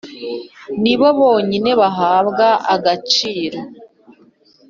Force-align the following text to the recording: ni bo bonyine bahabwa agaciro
ni 0.81 0.93
bo 0.99 1.09
bonyine 1.19 1.71
bahabwa 1.81 2.47
agaciro 2.75 3.59